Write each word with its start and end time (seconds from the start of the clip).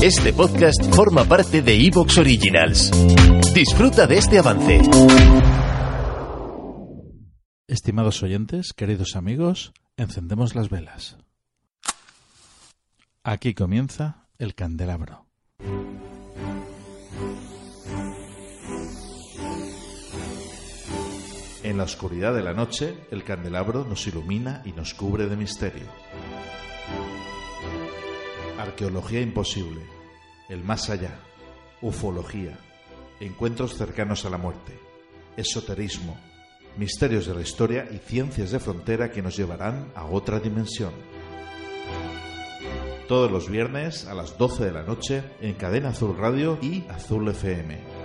Este 0.00 0.32
podcast 0.32 0.94
forma 0.94 1.24
parte 1.24 1.60
de 1.60 1.74
Evox 1.74 2.18
Originals. 2.18 2.92
Disfruta 3.52 4.06
de 4.06 4.18
este 4.18 4.38
avance. 4.38 4.80
Estimados 7.66 8.22
oyentes, 8.22 8.72
queridos 8.72 9.16
amigos, 9.16 9.72
encendemos 9.96 10.54
las 10.54 10.70
velas. 10.70 11.18
Aquí 13.24 13.54
comienza 13.54 14.28
el 14.38 14.54
candelabro. 14.54 15.26
En 21.64 21.76
la 21.76 21.82
oscuridad 21.82 22.34
de 22.34 22.44
la 22.44 22.54
noche, 22.54 22.94
el 23.10 23.24
candelabro 23.24 23.84
nos 23.84 24.06
ilumina 24.06 24.62
y 24.64 24.70
nos 24.70 24.94
cubre 24.94 25.26
de 25.26 25.36
misterio. 25.36 25.88
Arqueología 28.58 29.20
imposible, 29.20 29.80
el 30.48 30.64
más 30.64 30.90
allá, 30.90 31.20
ufología, 31.80 32.58
encuentros 33.20 33.76
cercanos 33.76 34.24
a 34.24 34.30
la 34.30 34.36
muerte, 34.36 34.76
esoterismo, 35.36 36.18
misterios 36.76 37.26
de 37.26 37.36
la 37.36 37.42
historia 37.42 37.88
y 37.88 37.98
ciencias 37.98 38.50
de 38.50 38.58
frontera 38.58 39.12
que 39.12 39.22
nos 39.22 39.36
llevarán 39.36 39.92
a 39.94 40.06
otra 40.06 40.40
dimensión. 40.40 40.92
Todos 43.06 43.30
los 43.30 43.48
viernes 43.48 44.06
a 44.06 44.14
las 44.14 44.36
12 44.36 44.64
de 44.64 44.72
la 44.72 44.82
noche 44.82 45.22
en 45.40 45.54
Cadena 45.54 45.90
Azul 45.90 46.16
Radio 46.16 46.58
y 46.60 46.84
Azul 46.88 47.28
FM. 47.28 47.97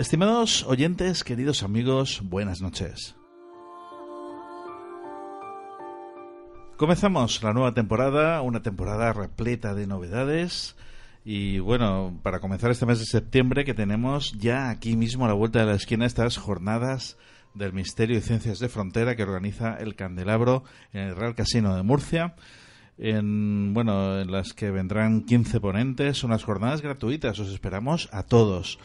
Estimados 0.00 0.64
oyentes, 0.66 1.24
queridos 1.24 1.62
amigos, 1.62 2.22
buenas 2.24 2.62
noches. 2.62 3.16
Comenzamos 6.78 7.42
la 7.42 7.52
nueva 7.52 7.74
temporada, 7.74 8.40
una 8.40 8.62
temporada 8.62 9.12
repleta 9.12 9.74
de 9.74 9.86
novedades. 9.86 10.74
Y 11.22 11.58
bueno, 11.58 12.18
para 12.22 12.40
comenzar 12.40 12.70
este 12.70 12.86
mes 12.86 12.98
de 12.98 13.04
septiembre 13.04 13.66
que 13.66 13.74
tenemos 13.74 14.32
ya 14.38 14.70
aquí 14.70 14.96
mismo 14.96 15.26
a 15.26 15.28
la 15.28 15.34
vuelta 15.34 15.58
de 15.58 15.66
la 15.66 15.74
esquina 15.74 16.06
estas 16.06 16.38
jornadas 16.38 17.18
del 17.52 17.74
Misterio 17.74 18.16
y 18.16 18.22
Ciencias 18.22 18.58
de 18.58 18.70
Frontera 18.70 19.16
que 19.16 19.24
organiza 19.24 19.74
el 19.74 19.96
Candelabro 19.96 20.64
en 20.94 21.08
el 21.08 21.16
Real 21.16 21.34
Casino 21.34 21.76
de 21.76 21.82
Murcia. 21.82 22.36
En, 22.96 23.74
bueno, 23.74 24.18
en 24.18 24.32
las 24.32 24.54
que 24.54 24.70
vendrán 24.70 25.26
15 25.26 25.60
ponentes, 25.60 26.24
unas 26.24 26.42
jornadas 26.42 26.80
gratuitas, 26.80 27.38
os 27.38 27.52
esperamos 27.52 28.08
a 28.12 28.22
todos. 28.22 28.78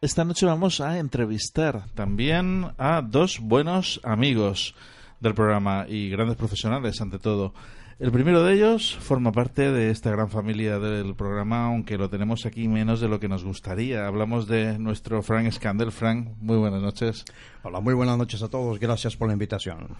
Esta 0.00 0.24
noche 0.24 0.46
vamos 0.46 0.80
a 0.80 1.00
entrevistar 1.00 1.88
también 1.96 2.70
a 2.78 3.02
dos 3.02 3.40
buenos 3.40 4.00
amigos 4.04 4.76
del 5.18 5.34
programa 5.34 5.86
y 5.88 6.08
grandes 6.08 6.36
profesionales 6.36 7.00
ante 7.00 7.18
todo. 7.18 7.52
El 7.98 8.12
primero 8.12 8.44
de 8.44 8.54
ellos 8.54 8.94
forma 8.94 9.32
parte 9.32 9.72
de 9.72 9.90
esta 9.90 10.12
gran 10.12 10.30
familia 10.30 10.78
del 10.78 11.16
programa, 11.16 11.66
aunque 11.66 11.98
lo 11.98 12.08
tenemos 12.08 12.46
aquí 12.46 12.68
menos 12.68 13.00
de 13.00 13.08
lo 13.08 13.18
que 13.18 13.26
nos 13.26 13.42
gustaría. 13.42 14.06
Hablamos 14.06 14.46
de 14.46 14.78
nuestro 14.78 15.20
Frank 15.20 15.50
Scandal. 15.50 15.90
Frank, 15.90 16.28
muy 16.38 16.58
buenas 16.58 16.80
noches. 16.80 17.24
Hola, 17.64 17.80
muy 17.80 17.94
buenas 17.94 18.16
noches 18.16 18.40
a 18.44 18.48
todos. 18.48 18.78
Gracias 18.78 19.16
por 19.16 19.26
la 19.26 19.32
invitación. 19.32 19.96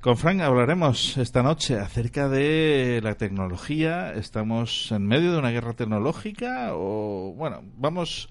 Con 0.00 0.16
Frank 0.16 0.40
hablaremos 0.40 1.16
esta 1.18 1.44
noche 1.44 1.78
acerca 1.78 2.28
de 2.28 2.98
la 3.04 3.14
tecnología. 3.14 4.12
¿Estamos 4.14 4.90
en 4.90 5.06
medio 5.06 5.30
de 5.30 5.38
una 5.38 5.50
guerra 5.50 5.74
tecnológica? 5.74 6.70
O, 6.72 7.32
bueno, 7.36 7.62
vamos 7.76 8.28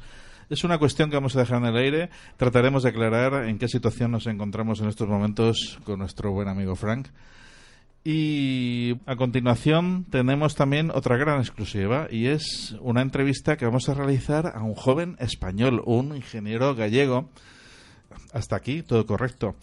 es 0.50 0.64
una 0.64 0.78
cuestión 0.78 1.10
que 1.10 1.18
vamos 1.18 1.36
a 1.36 1.40
dejar 1.40 1.58
en 1.58 1.66
el 1.66 1.78
aire. 1.78 2.10
Trataremos 2.38 2.84
de 2.84 2.90
aclarar 2.90 3.48
en 3.48 3.58
qué 3.58 3.68
situación 3.68 4.12
nos 4.12 4.28
encontramos 4.28 4.80
en 4.80 4.88
estos 4.88 5.08
momentos 5.08 5.80
con 5.84 6.00
nuestro 6.00 6.32
buen 6.32 6.48
amigo 6.48 6.76
Frank. 6.76 7.10
Y 8.04 8.96
a 9.06 9.18
continuación 9.18 10.06
tenemos 10.10 10.56
también 10.56 10.92
otra 10.92 11.18
gran 11.18 11.40
exclusiva 11.40 12.08
y 12.10 12.28
es 12.28 12.78
una 12.80 13.02
entrevista 13.02 13.58
que 13.58 13.66
vamos 13.66 13.90
a 13.90 13.94
realizar 13.94 14.54
a 14.56 14.64
un 14.64 14.76
joven 14.76 15.18
español, 15.20 15.82
un 15.86 16.16
ingeniero 16.16 16.74
gallego. 16.74 17.30
Hasta 18.32 18.56
aquí, 18.56 18.82
todo 18.84 19.06
correcto. 19.06 19.56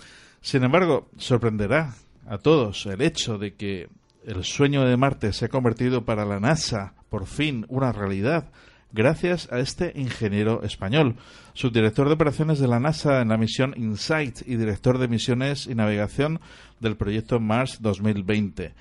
Sin 0.43 0.63
embargo, 0.63 1.09
sorprenderá 1.17 1.95
a 2.27 2.37
todos 2.37 2.85
el 2.85 3.01
hecho 3.01 3.39
de 3.39 3.55
que 3.55 3.89
el 4.27 4.45
sueño 4.45 4.85
de 4.85 4.99
Marte 4.99 5.33
se 5.33 5.47
ha 5.47 5.49
convertido 5.49 6.05
para 6.05 6.27
la 6.27 6.41
NASA 6.41 6.93
por 7.09 7.27
fin 7.27 7.65
una 7.69 7.93
realidad 7.93 8.51
gracias 8.95 9.53
a 9.53 9.59
este 9.59 9.93
ingeniero 9.97 10.63
español, 10.63 11.17
subdirector 11.53 12.07
de 12.07 12.15
operaciones 12.15 12.61
de 12.61 12.69
la 12.69 12.79
NASA 12.79 13.21
en 13.21 13.29
la 13.29 13.37
misión 13.37 13.75
InSight 13.77 14.47
y 14.47 14.57
director 14.57 14.99
de 14.99 15.09
misiones 15.09 15.67
y 15.67 15.75
navegación 15.75 16.41
del 16.81 16.97
proyecto 16.97 17.41
Mars 17.41 17.79
2020. 17.81 18.73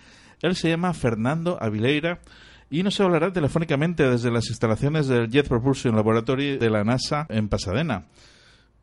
Él 0.42 0.56
se 0.56 0.70
llama 0.70 0.94
Fernando 0.94 1.58
Avileira 1.60 2.20
y 2.70 2.84
nos 2.84 3.00
hablará 3.00 3.34
telefónicamente 3.34 4.08
desde 4.08 4.32
las 4.32 4.50
instalaciones 4.50 5.08
del 5.08 5.30
Jet 5.30 5.48
Propulsion 5.48 5.96
Laboratory 5.96 6.58
de 6.58 6.70
la 6.70 6.84
NASA 6.84 7.26
en 7.30 7.50
Pasadena. 7.50 8.06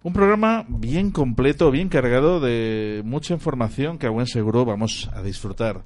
Un 0.02 0.12
programa 0.12 0.64
bien 0.68 1.10
completo, 1.10 1.70
bien 1.70 1.88
cargado 1.88 2.41
de 2.41 3.02
mucha 3.04 3.34
información 3.34 3.98
que 3.98 4.06
a 4.06 4.10
buen 4.10 4.26
seguro 4.26 4.64
vamos 4.64 5.10
a 5.12 5.22
disfrutar. 5.22 5.84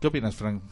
¿Qué 0.00 0.06
opinas, 0.06 0.36
Frank? 0.36 0.62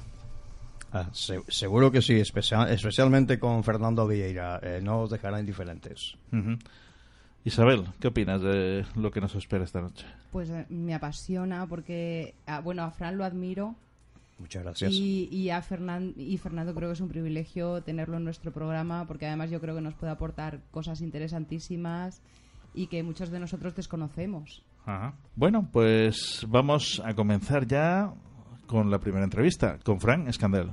Ah, 0.93 1.09
seguro 1.13 1.91
que 1.91 2.03
sí, 2.03 2.15
especialmente 2.15 3.39
con 3.39 3.65
Fernando 3.65 4.07
Vieira. 4.07 4.61
Eh, 4.63 4.81
no 4.83 5.01
os 5.01 5.11
dejará 5.11 5.41
indiferentes. 5.41 6.17
Isabel, 7.45 7.87
¿qué 7.99 8.09
opinas 8.09 8.43
de 8.43 8.85
lo 8.95 9.11
que 9.11 9.21
nos 9.21 9.35
espera 9.35 9.65
esta 9.65 9.81
noche? 9.81 10.07
Pues 10.31 10.51
eh, 10.51 10.67
me 10.69 10.95
apasiona 10.95 11.67
porque, 11.67 12.35
ah, 12.47 12.61
bueno, 12.61 12.83
a 12.83 12.91
Fran 12.91 13.17
lo 13.17 13.25
admiro. 13.25 13.75
Muchas 14.39 14.65
gracias. 14.65 14.93
Y, 14.93 15.51
a 15.51 15.63
Fernando, 15.63 16.21
y 16.21 16.37
Fernando 16.37 16.75
creo 16.75 16.91
que 16.91 16.95
es 16.95 17.01
un 17.01 17.09
privilegio 17.09 17.83
tenerlo 17.83 18.17
en 18.17 18.25
nuestro 18.25 18.53
programa 18.53 19.07
porque 19.07 19.27
además 19.27 19.51
yo 19.51 19.61
creo 19.61 19.75
que 19.75 19.81
nos 19.81 19.95
puede 19.95 20.13
aportar 20.13 20.61
cosas 20.71 21.01
interesantísimas 21.01 22.21
y 22.75 22.89
que 22.89 23.03
muchos 23.03 23.31
de 23.31 23.41
nosotros 23.41 23.75
desconocemos. 23.75 24.63
Bueno, 25.37 25.69
pues 25.73 26.45
vamos 26.49 27.01
a 27.05 27.15
comenzar 27.15 27.67
ya 27.67 28.13
con 28.73 28.91
la 28.91 28.99
primera 28.99 29.23
entrevista, 29.23 29.79
con 29.85 30.01
Frank 30.01 30.33
Scandell. 30.33 30.73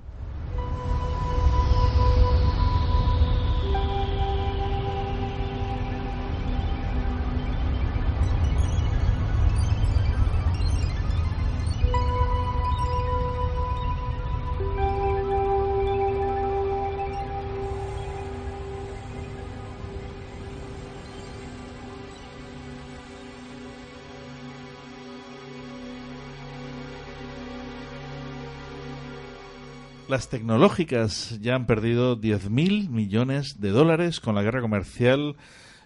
Las 30.09 30.27
tecnológicas 30.27 31.39
ya 31.39 31.53
han 31.53 31.67
perdido 31.67 32.19
10.000 32.19 32.89
millones 32.89 33.61
de 33.61 33.69
dólares 33.69 34.19
con 34.19 34.33
la 34.33 34.41
guerra 34.41 34.59
comercial 34.59 35.35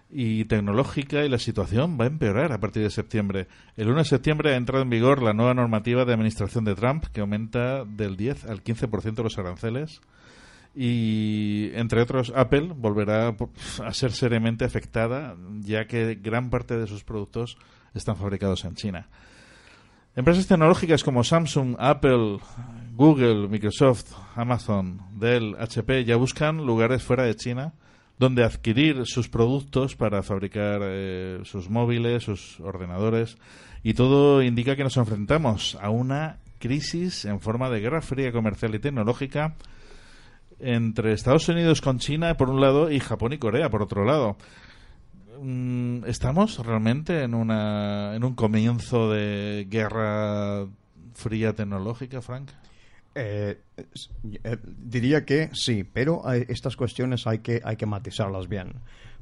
y 0.09 0.45
tecnológica 0.45 1.25
y 1.25 1.29
la 1.29 1.39
situación 1.39 1.97
va 1.99 2.05
a 2.05 2.07
empeorar 2.07 2.53
a 2.53 2.59
partir 2.61 2.83
de 2.83 2.89
septiembre. 2.89 3.49
El 3.75 3.89
1 3.89 3.97
de 3.97 4.05
septiembre 4.05 4.53
ha 4.53 4.55
entrado 4.55 4.81
en 4.81 4.89
vigor 4.89 5.21
la 5.21 5.33
nueva 5.33 5.53
normativa 5.53 6.05
de 6.05 6.13
administración 6.13 6.63
de 6.63 6.73
Trump 6.73 7.03
que 7.11 7.19
aumenta 7.19 7.83
del 7.83 8.15
10 8.15 8.45
al 8.45 8.63
15% 8.63 9.23
los 9.23 9.37
aranceles 9.37 9.99
y 10.73 11.71
entre 11.73 12.01
otros 12.01 12.31
Apple 12.33 12.71
volverá 12.77 13.35
a 13.83 13.93
ser 13.93 14.13
seriamente 14.13 14.63
afectada 14.63 15.35
ya 15.59 15.85
que 15.85 16.15
gran 16.15 16.49
parte 16.49 16.77
de 16.77 16.87
sus 16.87 17.03
productos 17.03 17.57
están 17.93 18.15
fabricados 18.15 18.63
en 18.63 18.75
China. 18.75 19.09
Empresas 20.15 20.45
tecnológicas 20.45 21.04
como 21.04 21.24
Samsung, 21.24 21.75
Apple, 21.80 22.38
Google, 22.95 23.48
Microsoft, 23.48 24.12
Amazon, 24.36 25.01
Dell, 25.19 25.56
HP 25.60 26.06
ya 26.06 26.18
buscan 26.18 26.57
lugares 26.57 27.01
fuera 27.01 27.24
de 27.24 27.36
China 27.36 27.74
donde 28.19 28.44
adquirir 28.44 29.07
sus 29.07 29.27
productos 29.27 29.95
para 29.95 30.21
fabricar 30.21 30.81
eh, 30.83 31.39
sus 31.45 31.69
móviles, 31.69 32.24
sus 32.24 32.60
ordenadores 32.60 33.38
y 33.81 33.95
todo 33.95 34.44
indica 34.44 34.75
que 34.75 34.83
nos 34.83 34.98
enfrentamos 34.98 35.80
a 35.81 35.89
una 35.89 36.38
crisis 36.59 37.25
en 37.25 37.42
forma 37.42 37.71
de 37.71 37.80
guerra 37.80 38.01
fría 38.01 38.31
comercial 38.31 38.75
y 38.75 38.80
tecnológica 38.80 39.56
entre 40.59 41.13
Estados 41.13 41.50
Unidos 41.50 41.81
con 41.81 41.98
China 41.98 42.38
por 42.38 42.51
un 42.51 42.62
lado 42.62 42.92
y 42.92 43.00
Japón 43.00 43.33
y 43.33 43.39
Corea 43.39 43.69
por 43.69 43.81
otro 43.81 44.06
lado. 44.06 44.38
Mm, 45.44 46.06
¿Estamos 46.06 46.66
realmente 46.66 47.24
en, 47.24 47.34
una, 47.34 48.16
en 48.16 48.24
un 48.24 48.34
comienzo 48.34 49.12
de 49.12 49.68
guerra 49.69 50.66
fría 51.16 51.51
tecnológica, 51.51 52.22
Frank? 52.22 52.50
Eh, 53.13 53.60
eh, 53.78 54.57
diría 54.63 55.25
que 55.25 55.50
sí, 55.51 55.84
pero 55.84 56.24
estas 56.31 56.78
cuestiones 56.78 57.28
hay 57.28 57.40
que, 57.40 57.60
hay 57.62 57.75
que 57.75 57.86
matizarlas 57.86 58.48
bien. 58.48 58.75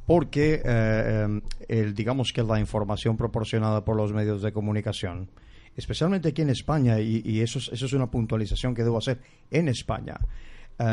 Porque, 0.05 0.61
eh, 0.63 1.41
el, 1.67 1.95
digamos 1.95 2.31
que 2.31 2.43
la 2.43 2.59
información 2.59 3.17
proporcionada 3.17 3.83
por 3.83 3.97
los 3.97 4.13
medios 4.13 4.43
de 4.43 4.53
comunicación, 4.53 5.27
especialmente 5.75 6.29
aquí 6.29 6.43
en 6.43 6.51
España, 6.51 6.99
y, 6.99 7.41
eso, 7.41 7.57
eso 7.57 7.85
es 7.85 7.93
una 7.93 8.11
puntualización 8.11 8.75
que 8.75 8.83
debo 8.83 8.99
hacer 8.99 9.21
en 9.49 9.69
España, 9.69 10.19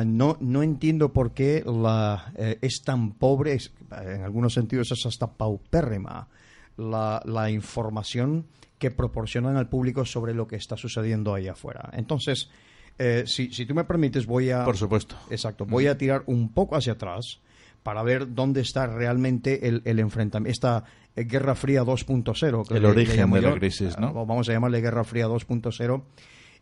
no, 0.06 0.36
no 0.40 0.62
entiendo 0.62 1.12
por 1.12 1.32
qué 1.32 1.62
la, 1.66 2.32
es 2.36 2.82
tan 2.84 3.12
pobre, 3.12 3.58
en 3.90 4.22
algunos 4.22 4.54
sentidos 4.54 4.92
es 4.92 5.06
hasta 5.06 5.28
paupérrima, 5.32 6.28
la, 6.76 7.22
la, 7.24 7.50
información 7.50 8.46
que 8.78 8.90
proporcionan 8.90 9.56
al 9.56 9.68
público 9.68 10.04
sobre 10.04 10.34
lo 10.34 10.46
que 10.46 10.56
está 10.56 10.76
sucediendo 10.76 11.34
ahí 11.34 11.48
afuera. 11.48 11.90
Entonces, 11.92 12.50
eh, 12.98 13.24
si, 13.26 13.52
si, 13.52 13.64
tú 13.64 13.74
me 13.74 13.84
permites, 13.84 14.26
voy 14.26 14.50
a. 14.50 14.64
Por 14.64 14.76
supuesto. 14.76 15.16
Exacto. 15.30 15.64
Voy 15.64 15.86
a 15.86 15.96
tirar 15.96 16.24
un 16.26 16.52
poco 16.52 16.76
hacia 16.76 16.94
atrás 16.94 17.40
para 17.82 18.02
ver 18.02 18.34
dónde 18.34 18.60
está 18.60 18.86
realmente 18.86 19.68
el, 19.68 19.82
el 19.84 20.00
enfrentamiento. 20.00 20.50
Esta 20.50 20.84
eh, 21.14 21.24
Guerra 21.24 21.54
Fría 21.54 21.84
2.0. 21.84 22.74
El 22.74 22.84
origen 22.84 23.30
de 23.30 23.40
la 23.40 23.54
crisis, 23.54 23.98
¿no? 23.98 24.08
Ah, 24.08 24.24
vamos 24.24 24.48
a 24.48 24.52
llamarle 24.52 24.80
Guerra 24.80 25.04
Fría 25.04 25.28
2.0 25.28 26.02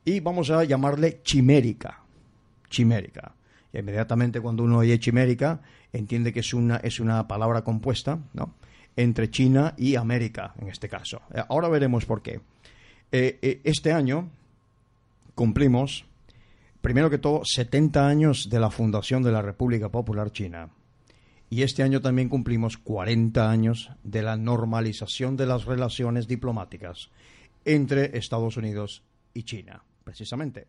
y 0.05 0.20
vamos 0.20 0.50
a 0.50 0.62
llamarle 0.64 1.20
chimérica. 1.22 2.02
Chimérica. 2.69 3.35
Y 3.73 3.79
inmediatamente 3.79 4.41
cuando 4.41 4.65
uno 4.65 4.79
oye 4.79 4.99
chimérica, 4.99 5.61
entiende 5.93 6.33
que 6.33 6.41
es 6.41 6.55
una, 6.55 6.77
es 6.77 7.01
una 7.01 7.27
palabra 7.29 7.63
compuesta, 7.63 8.19
¿no? 8.33 8.55
Entre 8.97 9.31
China 9.31 9.75
y 9.77 9.97
América, 9.97 10.55
en 10.59 10.69
este 10.69 10.89
caso. 10.89 11.21
Eh, 11.35 11.43
ahora 11.49 11.69
veremos 11.69 12.07
por 12.07 12.23
qué. 12.23 12.41
este 13.11 13.93
año 13.93 14.31
cumplimos 15.35 16.07
primero 16.87 17.11
que 17.11 17.19
todo, 17.19 17.43
70 17.45 18.07
años 18.07 18.49
de 18.49 18.61
la 18.61 18.71
fundación 18.71 19.25
de 19.25 19.33
la 19.33 19.43
República 19.43 19.89
Popular 19.89 20.31
China. 20.31 20.69
Y 21.51 21.63
este 21.63 21.83
año 21.83 22.01
también 22.01 22.29
cumplimos 22.29 22.79
40 22.79 23.51
años 23.51 23.91
de 24.05 24.23
la 24.23 24.37
normalización 24.37 25.37
de 25.37 25.47
las 25.47 25.65
relaciones 25.65 26.29
diplomáticas 26.29 27.11
entre 27.65 28.17
Estados 28.17 28.57
Unidos 28.57 29.03
y 29.35 29.43
China, 29.43 29.83
precisamente. 30.05 30.69